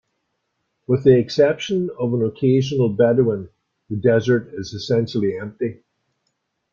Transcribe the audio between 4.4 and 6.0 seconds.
is essentially empty.